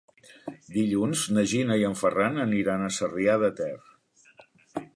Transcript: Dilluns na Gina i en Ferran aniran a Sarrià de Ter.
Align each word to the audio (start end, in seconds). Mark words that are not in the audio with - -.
Dilluns 0.77 1.25
na 1.37 1.43
Gina 1.51 1.77
i 1.81 1.85
en 1.89 1.97
Ferran 1.99 2.41
aniran 2.47 2.85
a 2.87 2.91
Sarrià 2.97 3.39
de 3.45 3.53
Ter. 3.61 3.71